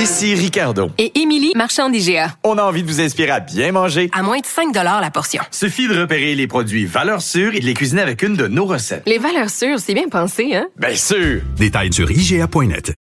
[0.00, 0.90] Ici Ricardo.
[0.96, 2.34] Et Émilie, marchand d'IGA.
[2.42, 4.08] On a envie de vous inspirer à bien manger.
[4.14, 5.42] À moins de 5 la portion.
[5.50, 8.64] Suffit de repérer les produits valeurs sûres et de les cuisiner avec une de nos
[8.64, 9.02] recettes.
[9.04, 10.68] Les valeurs sûres, c'est bien pensé, hein?
[10.78, 11.42] Bien sûr!
[11.58, 12.94] Détails sur IGA.net.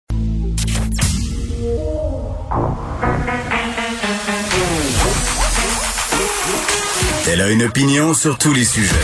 [7.29, 8.95] Elle a une opinion sur tous les sujets.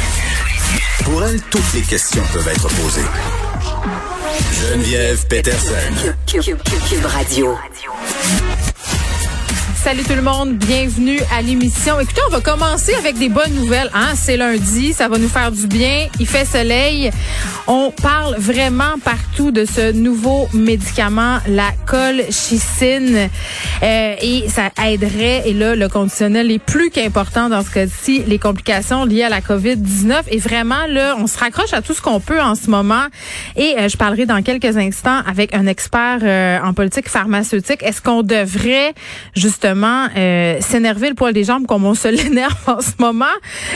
[1.04, 3.05] Pour elle, toutes les questions peuvent être posées.
[4.54, 6.13] Geneviève Peterson.
[6.27, 7.57] Cube Radio.
[9.83, 12.00] Salut tout le monde, bienvenue à l'émission.
[12.00, 13.89] Écoutez, on va commencer avec des bonnes nouvelles.
[13.93, 14.14] Hein?
[14.15, 16.07] C'est lundi, ça va nous faire du bien.
[16.21, 17.11] Il fait soleil.
[17.68, 23.29] On parle vraiment partout de ce nouveau médicament, la colchicine,
[23.83, 25.50] euh, et ça aiderait.
[25.50, 29.42] Et là, le conditionnel est plus qu'important dans ce cas-ci, les complications liées à la
[29.42, 30.21] COVID-19.
[30.31, 33.08] Et vraiment, là, on se raccroche à tout ce qu'on peut en ce moment.
[33.58, 37.84] Et euh, je parlerai dans quelques instants avec un expert euh, en politique pharmaceutique.
[37.84, 38.94] Est-ce qu'on devrait
[39.36, 43.25] justement euh, s'énerver le poil des jambes comme on se l'énerve en ce moment,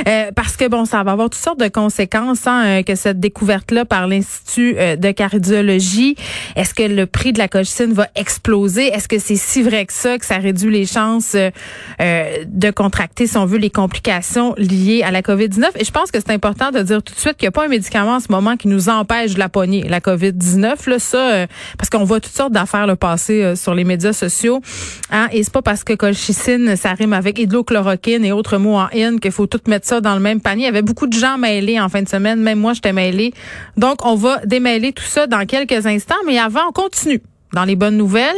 [0.07, 3.19] euh, parce que bon, ça va avoir toutes sortes de conséquences hein, euh, que cette
[3.19, 6.15] découverte-là par l'Institut de cardiologie.
[6.55, 8.87] Est-ce que le prix de la colchicine va exploser?
[8.87, 13.37] Est-ce que c'est si vrai que ça que ça réduit les chances de contracter, si
[13.37, 16.81] on veut, les complications liées à la COVID-19 Et je pense que c'est important de
[16.81, 18.89] dire tout de suite qu'il n'y a pas un médicament en ce moment qui nous
[18.89, 20.89] empêche de la pogner, la COVID-19.
[20.89, 24.61] Là, ça, parce qu'on voit toutes sortes d'affaires le passer sur les médias sociaux.
[25.11, 28.89] Hein, et c'est pas parce que colchicine, ça rime avec hydrochloroquine et autres mots en
[28.93, 30.63] in, qu'il faut tout mettre ça dans le même panier.
[30.63, 32.41] Il y avait beaucoup de gens mêlés en fin de semaine.
[32.41, 33.33] Même moi, j'étais mêlée.
[33.77, 36.15] Donc, on va démêler tout ça dans quelques instants.
[36.25, 37.21] Mais avant, on continue
[37.53, 38.35] dans les bonnes nouvelles.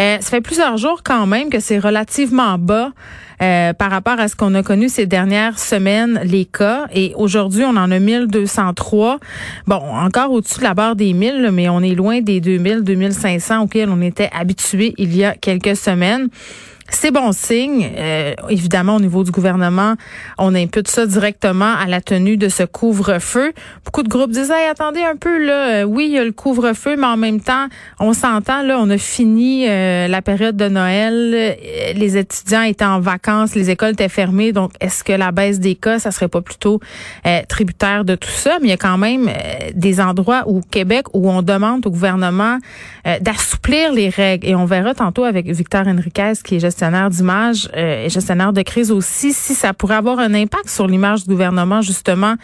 [0.00, 2.90] Euh, ça fait plusieurs jours quand même que c'est relativement bas
[3.40, 6.86] euh, par rapport à ce qu'on a connu ces dernières semaines, les cas.
[6.92, 9.18] Et aujourd'hui, on en a 1203.
[9.68, 13.62] Bon, encore au-dessus de la barre des 1000, mais on est loin des 2000, 2500
[13.62, 16.28] auxquels on était habitué il y a quelques semaines.
[16.92, 17.88] C'est bon signe.
[17.96, 19.94] Euh, évidemment, au niveau du gouvernement,
[20.38, 23.52] on impute ça directement à la tenue de ce couvre-feu.
[23.84, 26.32] Beaucoup de groupes disent hey, attendez un peu là, euh, oui, il y a le
[26.32, 27.68] couvre-feu, mais en même temps,
[28.00, 31.56] on s'entend là, on a fini euh, la période de Noël,
[31.94, 35.76] les étudiants étaient en vacances, les écoles étaient fermées, donc est-ce que la baisse des
[35.76, 36.80] cas, ça serait pas plutôt
[37.48, 38.58] tributaire de tout ça?
[38.60, 39.30] Mais il y a quand même
[39.74, 42.58] des endroits au Québec où on demande au gouvernement
[43.20, 44.48] d'assouplir les règles.
[44.48, 46.79] Et on verra tantôt avec Victor Henriquez qui est gestionnaire
[47.10, 51.24] d'image euh, et gestionnaire de crise aussi, si ça pourrait avoir un impact sur l'image
[51.24, 52.34] du gouvernement, justement,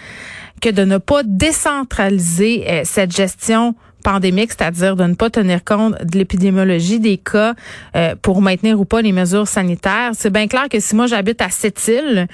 [0.61, 5.95] que de ne pas décentraliser euh, cette gestion pandémique, c'est-à-dire de ne pas tenir compte
[6.05, 7.55] de l'épidémiologie des cas
[7.97, 10.13] euh, pour maintenir ou pas les mesures sanitaires.
[10.15, 12.29] C'est bien clair que si moi j'habite à Sept-Îles,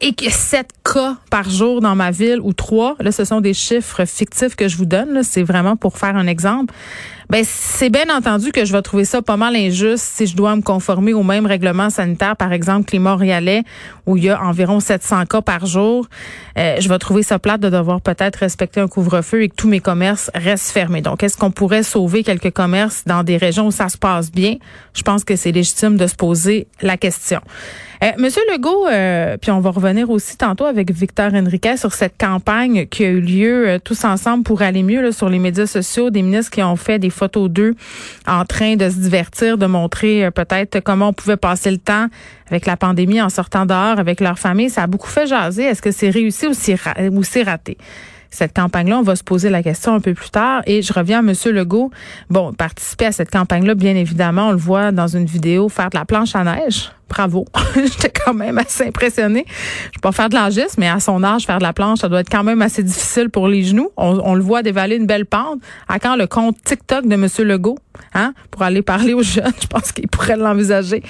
[0.00, 3.54] et que 7 cas par jour dans ma ville ou 3, là ce sont des
[3.54, 6.74] chiffres fictifs que je vous donne, c'est vraiment pour faire un exemple.
[7.28, 10.54] Ben c'est bien entendu que je vais trouver ça pas mal injuste si je dois
[10.54, 13.64] me conformer au même règlement sanitaire, par exemple, que Montréalais,
[14.06, 16.06] où il y a environ 700 cas par jour.
[16.56, 19.68] Euh, je vais trouver ça plate de devoir peut-être respecter un couvre-feu et que tous
[19.68, 21.02] mes commerces restent fermés.
[21.02, 24.56] Donc, est-ce qu'on pourrait sauver quelques commerces dans des régions où ça se passe bien?
[24.94, 27.40] Je pense que c'est légitime de se poser la question.
[28.02, 32.18] Euh, Monsieur Legault, euh, puis on va revenir aussi tantôt avec Victor Henriquet sur cette
[32.18, 35.66] campagne qui a eu lieu euh, tous ensemble pour aller mieux là, sur les médias
[35.66, 37.74] sociaux, des ministres qui ont fait des photos d'eux
[38.26, 42.06] en train de se divertir, de montrer euh, peut-être comment on pouvait passer le temps
[42.48, 44.70] avec la pandémie en sortant dehors avec leur famille.
[44.70, 45.64] Ça a beaucoup fait jaser.
[45.64, 47.78] Est-ce que c'est réussi ou c'est raté?
[48.30, 48.98] cette campagne-là.
[48.98, 50.62] On va se poser la question un peu plus tard.
[50.66, 51.34] Et je reviens à M.
[51.54, 51.90] Legault.
[52.28, 55.96] Bon, participer à cette campagne-là, bien évidemment, on le voit dans une vidéo, faire de
[55.96, 57.46] la planche à neige bravo.
[57.74, 59.44] J'étais quand même assez impressionnée.
[59.86, 62.08] Je peux pas faire de l'angis, mais à son âge, faire de la planche, ça
[62.08, 63.90] doit être quand même assez difficile pour les genoux.
[63.96, 65.60] On, le voit dévaler une belle pente.
[65.88, 67.26] À quand le compte TikTok de M.
[67.46, 67.78] Legault,
[68.14, 71.02] hein, pour aller parler aux jeunes, je pense qu'il pourrait l'envisager.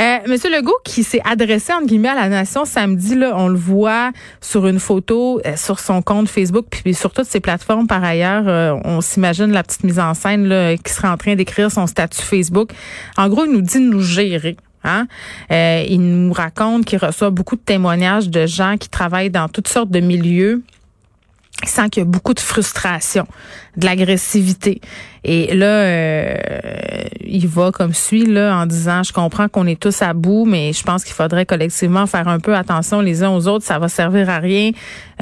[0.00, 0.36] Euh, M.
[0.52, 4.66] Legault qui s'est adressé, entre guillemets, à la nation samedi, là, on le voit sur
[4.66, 8.44] une photo, euh, sur son compte Facebook, puis sur toutes ses plateformes par ailleurs.
[8.46, 11.86] Euh, on s'imagine la petite mise en scène là, qui sera en train d'écrire son
[11.86, 12.70] statut Facebook.
[13.16, 14.56] En gros, il nous dit de nous gérer.
[14.84, 15.06] Hein?
[15.50, 19.68] Euh, il nous raconte qu'il reçoit beaucoup de témoignages de gens qui travaillent dans toutes
[19.68, 20.62] sortes de milieux.
[21.62, 23.26] Il sent qu'il y a beaucoup de frustration,
[23.76, 24.80] de l'agressivité.
[25.24, 26.36] Et là, euh,
[27.26, 30.74] il va comme suit là en disant, je comprends qu'on est tous à bout, mais
[30.74, 33.64] je pense qu'il faudrait collectivement faire un peu attention les uns aux autres.
[33.64, 34.72] Ça va servir à rien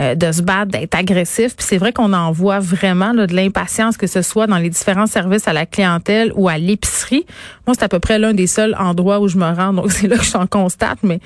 [0.01, 1.55] euh, de se battre, d'être agressif.
[1.55, 4.71] Puis c'est vrai qu'on en voit vraiment là, de l'impatience, que ce soit dans les
[4.71, 7.25] différents services à la clientèle ou à l'épicerie.
[7.69, 10.09] Moi, c'est à peu près l'un des seuls endroits où je me rends, donc c'est
[10.09, 10.99] là que j'en constate.
[11.05, 11.21] Mais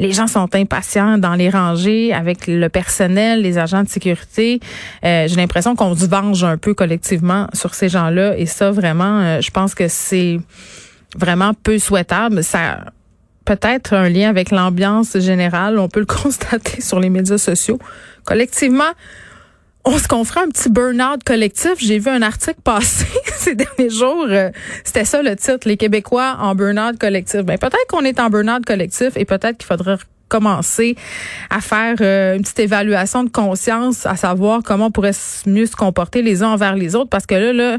[0.00, 4.58] les gens sont impatients dans les rangées avec le personnel, les agents de sécurité.
[5.04, 9.20] Euh, J'ai l'impression qu'on se venge un peu collectivement sur ces gens-là et ça, vraiment,
[9.20, 10.40] euh, je pense que c'est
[11.16, 12.42] vraiment peu souhaitable.
[12.42, 12.84] Ça
[13.46, 15.78] peut-être un lien avec l'ambiance générale.
[15.78, 17.78] On peut le constater sur les médias sociaux.
[18.24, 18.92] Collectivement,
[19.84, 21.74] on se confronte un petit burn-out collectif.
[21.78, 23.06] J'ai vu un article passer
[23.38, 24.26] ces derniers jours.
[24.28, 24.50] Euh,
[24.84, 27.42] c'était ça le titre, les Québécois en burn-out collectif.
[27.42, 29.96] Ben, peut-être qu'on est en burn-out collectif et peut-être qu'il faudrait
[30.28, 30.96] commencer
[31.50, 35.12] à faire euh, une petite évaluation de conscience, à savoir comment on pourrait
[35.46, 37.78] mieux se comporter les uns envers les autres, parce que là, là,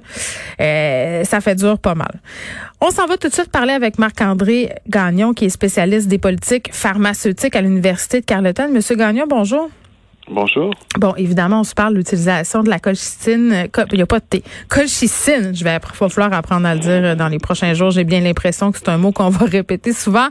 [0.62, 2.22] euh, ça fait dur pas mal.
[2.80, 6.70] On s'en va tout de suite parler avec Marc-André Gagnon, qui est spécialiste des politiques
[6.72, 8.70] pharmaceutiques à l'Université de Carleton.
[8.72, 9.70] Monsieur Gagnon, bonjour.
[10.30, 10.74] Bonjour.
[10.98, 13.54] Bon, évidemment, on se parle de l'utilisation de la colchicine.
[13.54, 14.44] Euh, il n'y a pas de thé.
[14.68, 17.92] Colchicine, je vais va falloir apprendre à le dire euh, dans les prochains jours.
[17.92, 20.28] J'ai bien l'impression que c'est un mot qu'on va répéter souvent.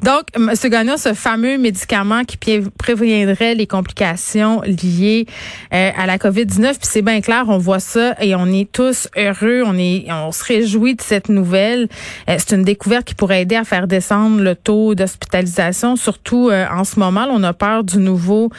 [0.00, 0.52] Donc, M.
[0.70, 2.38] Gagnon, ce fameux médicament qui
[2.78, 5.26] préviendrait les complications liées
[5.74, 9.08] euh, à la COVID-19, puis c'est bien clair, on voit ça et on est tous
[9.16, 11.88] heureux, on est, on se réjouit de cette nouvelle.
[12.28, 16.98] c'est une découverte qui pourrait aider à faire descendre le taux d'hospitalisation, surtout en ce
[16.98, 17.26] moment.
[17.30, 18.50] on a peur du nouveau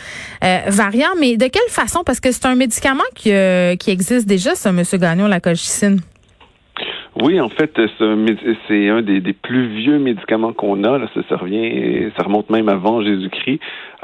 [0.73, 2.03] variant, mais de quelle façon?
[2.05, 4.81] Parce que c'est un médicament qui, euh, qui existe déjà, ça, M.
[4.93, 5.99] Gagnon, la colchicine.
[7.21, 7.79] Oui, en fait,
[8.67, 10.97] c'est un des, plus vieux médicaments qu'on a.
[10.97, 13.59] Là, ça, revient, ça remonte même avant Jésus-Christ.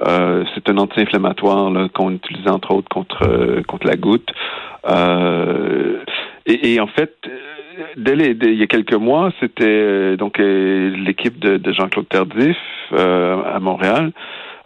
[0.06, 4.30] Euh, c'est un anti-inflammatoire qu'on utilise entre autres contre euh, contre la goutte.
[6.46, 7.16] et, en fait,
[7.98, 12.58] dès, il y a quelques mois, c'était donc l'équipe de, de Jean-Claude Tardif
[12.92, 14.12] à Montréal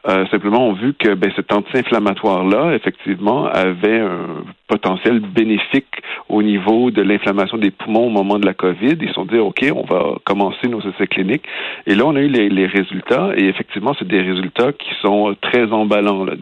[0.08, 6.90] euh, simplement ont vu que ben, cet anti-inflammatoire-là, effectivement, avait un potentiel bénéfique au niveau
[6.90, 8.98] de l'inflammation des poumons au moment de la COVID.
[9.02, 11.46] Ils se sont dit, OK, on va commencer nos essais cliniques.
[11.86, 15.36] Et là, on a eu les, les résultats, et effectivement, c'est des résultats qui sont
[15.42, 16.24] très emballants.
[16.24, 16.34] Là.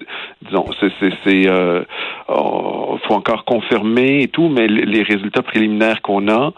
[0.44, 0.92] Disons, c'est,
[1.24, 1.84] c'est, euh,
[2.28, 6.54] oh, faut encore confirmer et tout, mais les résultats préliminaires qu'on a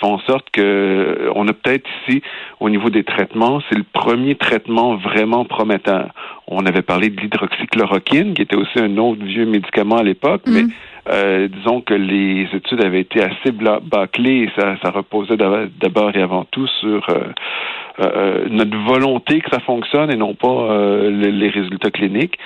[0.00, 2.22] font en sorte que on a peut-être ici,
[2.60, 6.08] au niveau des traitements, c'est le premier traitement vraiment prometteur.
[6.46, 10.62] On avait parlé de l'hydroxychloroquine, qui était aussi un autre vieux médicament à l'époque, mais
[10.62, 10.70] mm.
[11.08, 16.22] Euh, disons que les études avaient été assez bâclées et ça, ça reposait d'abord et
[16.22, 17.32] avant tout sur euh,
[18.00, 20.68] euh, notre volonté que ça fonctionne et non pas
[21.08, 22.38] les résultats cliniques.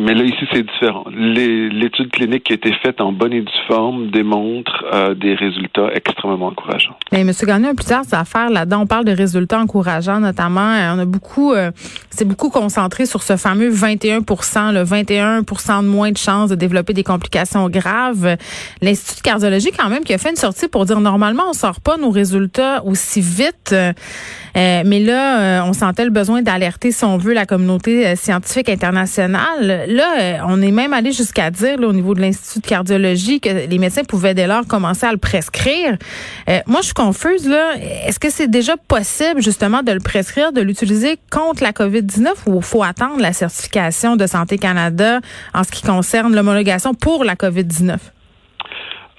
[0.00, 1.04] Mais là, ici, c'est différent.
[1.10, 5.88] L'étude clinique qui a été faite en bonne et due forme démontre euh, des résultats
[5.94, 6.96] extrêmement encourageants.
[7.12, 7.32] Mais M.
[7.42, 8.82] Gagnon a plusieurs affaires là-dedans.
[8.82, 10.60] On parle de résultats encourageants, notamment.
[10.60, 11.70] Euh, on a beaucoup, euh,
[12.10, 16.94] c'est beaucoup concentré sur ce fameux 21% le 21% de moins de chances de développer
[16.94, 18.36] des complications graves.
[18.80, 21.80] L'Institut de cardiologie, quand même, qui a fait une sortie pour dire normalement, on sort
[21.80, 23.74] pas nos résultats aussi vite.
[24.54, 30.20] mais là, on sentait le besoin d'alerter, si on veut, la communauté scientifique internationale là,
[30.20, 33.78] euh, on est même allé jusqu'à dire au niveau de l'Institut de cardiologie que les
[33.78, 35.96] médecins pouvaient dès lors commencer à le prescrire.
[36.48, 37.48] Euh, moi, je suis confuse.
[37.48, 37.74] là.
[38.06, 42.60] Est-ce que c'est déjà possible justement de le prescrire, de l'utiliser contre la COVID-19 ou
[42.60, 45.20] faut attendre la certification de Santé Canada
[45.54, 47.98] en ce qui concerne l'homologation pour la COVID-19?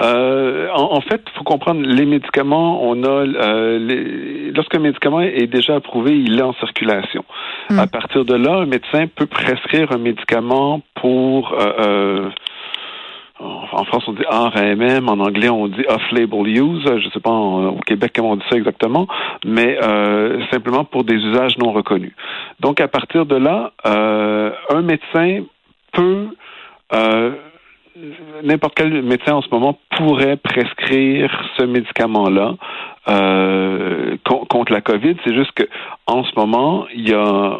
[0.02, 2.84] Euh, en, fait, il faut comprendre les médicaments.
[2.84, 7.24] On a euh, lorsqu'un médicament est déjà approuvé, il est en circulation.
[7.70, 7.80] Hmm.
[7.80, 12.30] À partir de là, un médecin peut prescrire un médicament pour euh,
[13.40, 16.84] en France, on dit RAMM, en anglais, on dit off-label use.
[16.86, 19.08] Je ne sais pas au Québec comment on dit ça exactement,
[19.44, 19.78] mais
[20.50, 22.14] simplement pour des usages non reconnus.
[22.62, 25.44] Donc, à partir de là, un médecin
[25.92, 26.28] peut
[28.44, 32.56] n'importe quel médecin en ce moment pourrait prescrire ce médicament-là
[33.10, 34.18] euh,
[34.50, 35.16] contre la COVID.
[35.24, 35.64] C'est juste que
[36.08, 37.60] en ce moment, il y a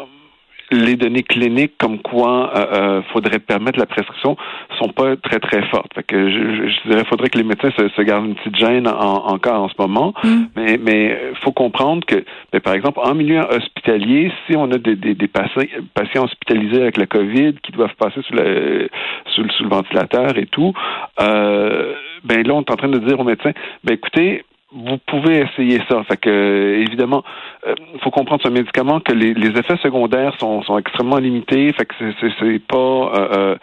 [0.70, 4.36] les données cliniques comme quoi euh, euh, faudrait permettre la prescription
[4.78, 5.92] sont pas très très fortes.
[5.94, 9.62] Fait que je, je dirais faudrait que les médecins se, gardent une petite gêne encore
[9.62, 10.14] en ce moment.
[10.22, 10.44] Mm.
[10.56, 14.96] Mais mais faut comprendre que ben, par exemple en milieu hospitalier, si on a des,
[14.96, 15.62] des, des patients,
[15.94, 18.88] patients hospitalisés avec la COVID qui doivent passer sous, le,
[19.26, 20.72] sous, le ventilateur et tout,
[21.20, 21.94] euh,
[22.24, 23.52] ben là on est en train de dire aux médecins,
[23.84, 24.44] ben écoutez
[24.74, 26.02] vous pouvez essayer ça.
[26.04, 27.22] Fait que évidemment,
[27.64, 31.72] il euh, faut comprendre ce médicament que les, effets secondaires sont, sont, extrêmement limités.
[31.72, 33.56] Fait que c'est pas euh, euh,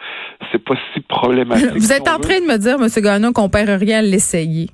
[0.50, 1.70] c'est pas si problématique.
[1.74, 2.88] Vous êtes en train de me dire, M.
[3.02, 4.68] Gagnon, qu'on perd rien à l'essayer.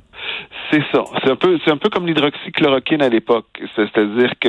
[0.71, 1.04] C'est ça.
[1.23, 3.47] C'est un peu, c'est un peu comme l'hydroxychloroquine à l'époque.
[3.75, 4.49] C'est-à-dire que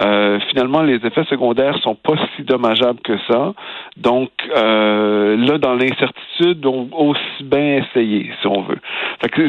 [0.00, 3.52] euh, finalement les effets secondaires sont pas si dommageables que ça.
[3.96, 8.78] Donc euh, là, dans l'incertitude, on aussi bien essayer si on veut.
[9.20, 9.42] Fait que,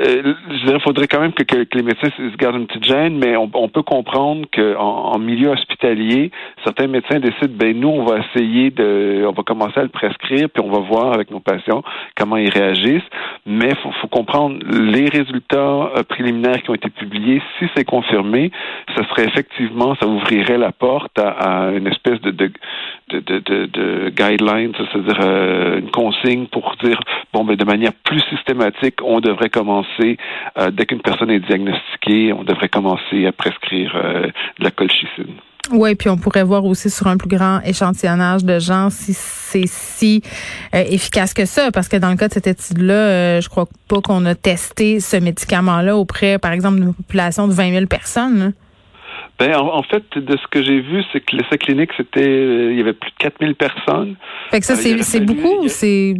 [0.00, 3.18] euh, je dirais, faudrait quand même que, que, les médecins se gardent une petite gêne,
[3.18, 6.30] mais on, on peut comprendre qu'en en, milieu hospitalier,
[6.64, 10.48] certains médecins décident, ben nous, on va essayer de, on va commencer à le prescrire,
[10.50, 11.82] puis on va voir avec nos patients
[12.16, 13.08] comment ils réagissent.
[13.46, 15.56] Mais faut, faut comprendre les résultats
[15.96, 18.52] euh, préliminaires qui ont été publiés, si c'est confirmé,
[18.96, 22.52] ça serait effectivement, ça ouvrirait la porte à, une espèce de, de,
[23.08, 27.00] de, de, de guideline, c'est-à-dire euh, une consigne pour dire,
[27.32, 30.16] bon, mais ben, de manière plus systématique, on devrait commencer,
[30.58, 33.94] euh, dès qu'une personne est diagnostiquée, on devrait commencer à prescrire
[34.58, 35.34] de la colchicine.
[35.70, 39.66] Oui, puis on pourrait voir aussi sur un plus grand échantillonnage de gens si c'est
[39.66, 40.22] si
[40.74, 43.66] euh, efficace que ça, parce que dans le cas de cette étude-là, euh, je crois
[43.86, 48.54] pas qu'on a testé ce médicament-là auprès, par exemple, d'une population de 20 000 personnes.
[49.38, 52.78] Ben, en, fait, de ce que j'ai vu, c'est que l'essai clinique, c'était, euh, il
[52.78, 54.16] y avait plus de 4 000 personnes.
[54.50, 56.14] Fait que ça, c'est beaucoup ou c'est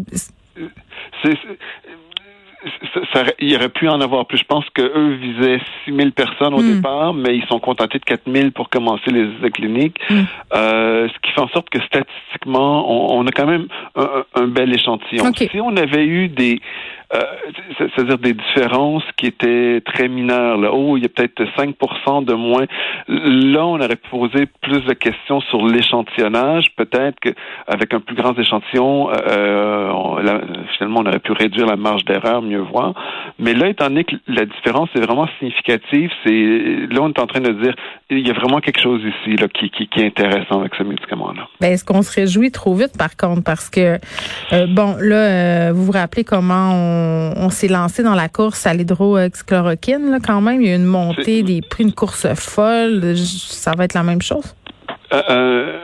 [3.13, 4.39] ça, il aurait pu en avoir plus.
[4.39, 6.75] Je pense qu'eux visaient 6 000 personnes au hmm.
[6.75, 9.99] départ, mais ils sont contentés de 4 000 pour commencer les essais cliniques.
[10.11, 10.23] Hmm.
[10.55, 15.33] Euh, ce qui fait en sorte que statistiquement, on, a quand même un, bel échantillon.
[15.35, 16.61] Si on avait eu des
[17.15, 17.23] euh,
[17.79, 20.59] c'est-à-dire des différences qui étaient très mineures.
[20.59, 20.71] Là.
[20.73, 22.67] Oh, il y a peut-être 5% de moins.
[23.09, 26.75] Là, on aurait posé plus de questions sur l'échantillonnage.
[26.77, 29.91] Peut-être qu'avec un plus grand échantillon, euh,
[30.79, 32.95] finalement, on aurait pu réduire la marge d'erreur, mieux voir.
[33.39, 37.27] Mais là, étant donné que la différence est vraiment significative, c'est là, on est en
[37.27, 37.75] train de dire
[38.11, 40.83] il y a vraiment quelque chose ici là, qui, qui, qui est intéressant avec ce
[40.83, 41.47] médicament-là.
[41.61, 43.99] Ben, est-ce qu'on se réjouit trop vite, par contre, parce que,
[44.53, 48.75] euh, bon, là, vous vous rappelez comment on on, s'est lancé dans la course à
[48.75, 50.61] l'hydroxychloroquine, là, quand même.
[50.63, 53.17] Il y a une montée des prix, une course folle.
[53.17, 54.55] Ça va être la même chose?
[55.13, 55.79] Euh, euh,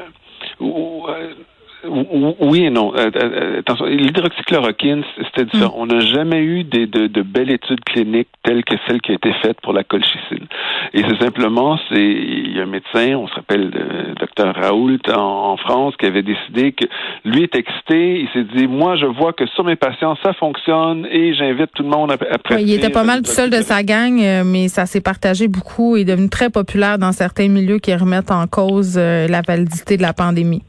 [1.89, 2.93] oui et non.
[2.97, 5.77] Euh, euh, attention, l'hydroxychloroquine, c'était différent.
[5.77, 5.81] Mm.
[5.81, 9.15] On n'a jamais eu des, de, de, belles études cliniques telles que celle qui a
[9.15, 10.47] été faite pour la colchicine.
[10.93, 14.99] Et c'est simplement, c'est il y a un médecin, on se rappelle le docteur Raoult
[15.15, 16.85] en, France, qui avait décidé que
[17.25, 18.21] lui est excité.
[18.21, 21.83] Il s'est dit, moi, je vois que sur mes patients, ça fonctionne et j'invite tout
[21.83, 24.69] le monde à, à Il était pas mal tout seul de sa gang, euh, mais
[24.69, 28.47] ça s'est partagé beaucoup et est devenu très populaire dans certains milieux qui remettent en
[28.47, 30.63] cause la validité de la pandémie.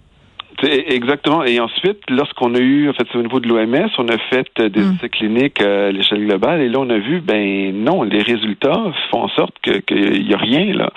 [0.64, 1.44] Exactement.
[1.44, 4.70] Et ensuite, lorsqu'on a eu, en fait, au niveau de l'OMS, on a fait euh,
[4.70, 4.96] des mm.
[4.96, 8.84] essais cliniques euh, à l'échelle globale, et là, on a vu, ben non, les résultats
[9.12, 10.92] font en sorte qu'il n'y a rien là.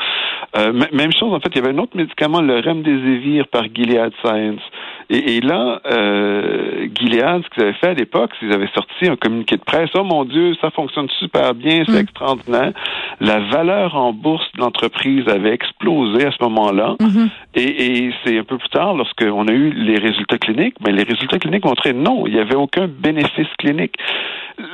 [0.57, 4.13] Euh, même chose, en fait, il y avait un autre médicament, le Remdesivir par Gilead
[4.25, 4.63] Science.
[5.11, 9.17] Et, là, euh, Gilead, ce qu'ils avaient fait à l'époque, c'est qu'ils avaient sorti un
[9.17, 9.89] communiqué de presse.
[9.95, 11.97] Oh mon Dieu, ça fonctionne super bien, c'est mm.
[11.97, 12.73] extraordinaire.
[13.21, 16.97] La valeur en bourse de l'entreprise avait explosé à ce moment-là.
[17.01, 17.29] Mm-hmm.
[17.55, 21.05] Et, et c'est un peu plus tard, lorsqu'on a eu les résultats cliniques, mais les
[21.05, 23.97] résultats cliniques montraient non, il n'y avait aucun bénéfice clinique.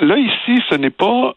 [0.00, 1.34] Là, ici, ce n'est pas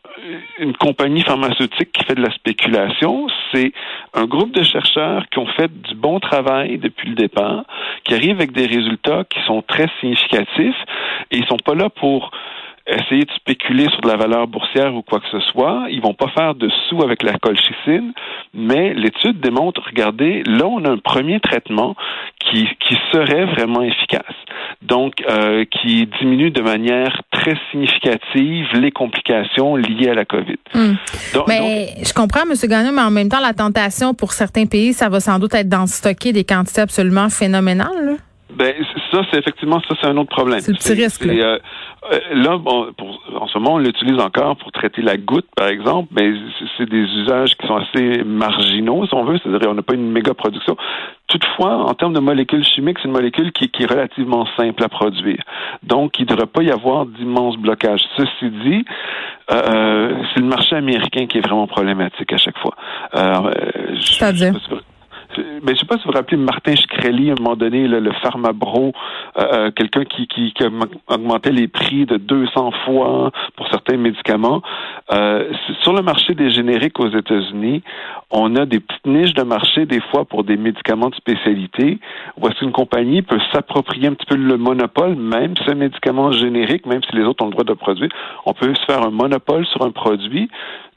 [0.57, 3.73] une compagnie pharmaceutique qui fait de la spéculation, c'est
[4.13, 7.65] un groupe de chercheurs qui ont fait du bon travail depuis le départ,
[8.05, 10.81] qui arrivent avec des résultats qui sont très significatifs
[11.31, 12.31] et ils sont pas là pour
[12.87, 15.87] essayer de spéculer sur de la valeur boursière ou quoi que ce soit.
[15.89, 18.13] Ils vont pas faire de sous avec la colchicine,
[18.53, 21.95] mais l'étude démontre, regardez, là, on a un premier traitement
[22.39, 24.35] qui, qui serait vraiment efficace.
[24.81, 30.57] Donc, euh, qui diminue de manière très significative les complications liées à la COVID.
[30.73, 30.93] Hmm.
[31.47, 32.53] mais je comprends, M.
[32.69, 35.69] Gagnon, mais en même temps, la tentation pour certains pays, ça va sans doute être
[35.69, 38.05] d'en stocker des quantités absolument phénoménales.
[38.05, 38.13] Là.
[38.57, 38.73] Ben
[39.11, 40.59] ça, c'est effectivement ça, c'est un autre problème.
[40.61, 41.25] C'est le petit risque.
[41.25, 41.59] Là, euh,
[42.11, 45.67] euh, là bon, pour, en ce moment, on l'utilise encore pour traiter la goutte, par
[45.67, 46.31] exemple, mais
[46.77, 50.11] c'est des usages qui sont assez marginaux, si on veut, c'est-à-dire on n'a pas une
[50.11, 50.75] méga production.
[51.27, 54.89] Toutefois, en termes de molécules chimiques, c'est une molécule qui, qui, est relativement simple à
[54.89, 55.43] produire.
[55.83, 58.01] Donc, il ne devrait pas y avoir d'immenses blocages.
[58.15, 58.85] Ceci dit,
[59.51, 62.75] euh, c'est le marché américain qui est vraiment problématique à chaque fois.
[63.13, 63.51] Euh,
[64.01, 64.53] C'est-à-dire?
[65.37, 67.87] Mais ben, je sais pas si vous vous rappelez Martin Shkreli, à un moment donné,
[67.87, 68.93] le, pharmabro,
[69.37, 70.53] euh, euh, quelqu'un qui, qui,
[71.07, 74.61] augmentait les prix de 200 fois pour certains médicaments.
[75.11, 75.51] Euh,
[75.83, 77.83] sur le marché des génériques aux États-Unis,
[78.31, 81.99] on a des petites niches de marché des fois pour des médicaments de spécialité.
[82.41, 87.01] Est-ce qu'une compagnie peut s'approprier un petit peu le monopole, même ce médicament générique, même
[87.09, 88.09] si les autres ont le droit de produire,
[88.45, 90.49] on peut se faire un monopole sur un produit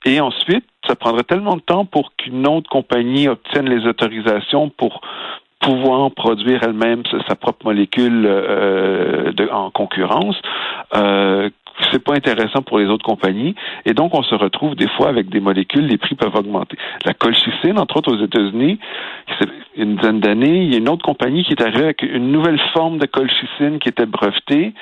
[0.05, 5.03] et ensuite, ça prendrait tellement de temps pour qu'une autre compagnie obtienne les autorisations pour
[5.61, 10.41] pouvoir produire elle-même sa propre molécule euh, en concurrence
[10.97, 11.51] euh,
[11.91, 13.55] c'est pas intéressant pour les autres compagnies.
[13.85, 16.77] Et donc, on se retrouve des fois avec des molécules, les prix peuvent augmenter.
[17.05, 18.79] La colchicine, entre autres aux États-Unis,
[19.77, 22.61] une dizaine d'années, il y a une autre compagnie qui est arrivée avec une nouvelle
[22.73, 24.75] forme de colchicine qui était brevetée.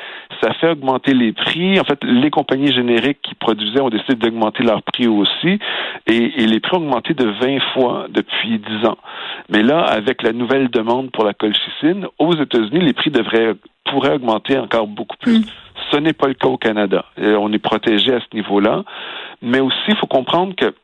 [0.42, 1.78] Ça fait augmenter les prix.
[1.78, 5.58] En fait, les compagnies génériques qui produisaient ont décidé d'augmenter leurs prix aussi.
[6.06, 8.98] Et, et, les prix ont augmenté de 20 fois depuis 10 ans.
[9.50, 13.54] Mais là, avec la nouvelle demande pour la colchicine, aux États-Unis, les prix devraient
[13.90, 15.45] pourrait augmenter encore beaucoup plus.
[15.90, 17.04] Ce n'est pas le cas au Canada.
[17.16, 18.85] on est protégé à ce niveau-là.
[19.42, 20.75] Mais aussi, il faut comprendre que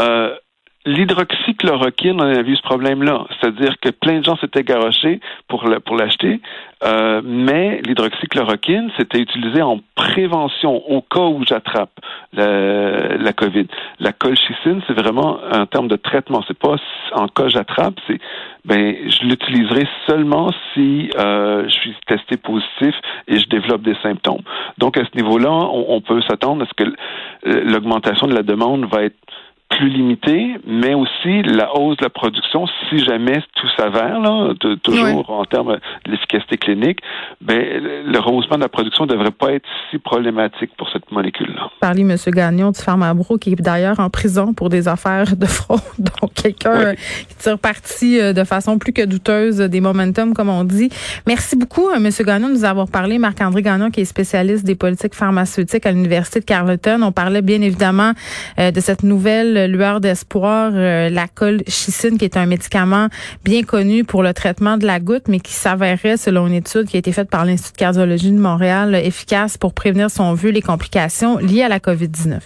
[0.00, 0.36] euh,
[0.84, 3.24] L'hydroxychloroquine, on a vu ce problème-là.
[3.40, 5.64] C'est-à-dire que plein de gens s'étaient garochés pour
[5.96, 6.40] l'acheter,
[6.84, 11.92] euh, mais l'hydroxychloroquine, c'était utilisé en prévention au cas où j'attrape
[12.32, 13.68] la, COVID.
[14.00, 16.42] La colchicine, c'est vraiment un terme de traitement.
[16.48, 16.76] C'est pas
[17.12, 18.18] en cas j'attrape, c'est
[18.64, 22.94] ben je l'utiliserai seulement si euh, je suis testé positif
[23.28, 24.42] et je développe des symptômes.
[24.78, 26.92] Donc à ce niveau-là, on peut s'attendre à ce que
[27.44, 29.16] l'augmentation de la demande va être
[29.76, 34.52] plus limité, mais aussi la hausse de la production, si jamais tout s'avère, là,
[34.82, 37.00] toujours en termes de l'efficacité clinique,
[37.40, 41.70] ben, le rehaussement de la production ne devrait pas être si problématique pour cette molécule-là.
[41.80, 42.16] Parlez, M.
[42.26, 45.80] Gagnon du Pharmabro, qui est d'ailleurs en prison pour des affaires de fraude.
[45.98, 46.94] Donc, quelqu'un
[47.28, 50.90] qui tire parti euh, de façon plus que douteuse des momentum, comme on dit.
[51.26, 52.10] Merci beaucoup, euh, M.
[52.24, 53.18] Gagnon, de nous avoir parlé.
[53.18, 57.02] Marc-André Gagnon, qui est spécialiste des politiques pharmaceutiques à l'Université de Carleton.
[57.02, 58.12] On parlait bien évidemment
[58.58, 63.08] euh, de cette nouvelle lueur d'espoir, euh, la colchicine, qui est un médicament
[63.44, 66.96] bien connu pour le traitement de la goutte, mais qui s'avérait, selon une étude qui
[66.96, 70.62] a été faite par l'Institut de cardiologie de Montréal, efficace pour prévenir, son vu, les
[70.62, 72.40] complications liées à la COVID-19.